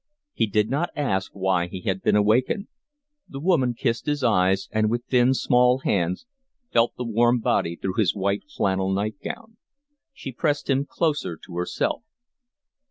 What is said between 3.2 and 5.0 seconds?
The woman kissed his eyes, and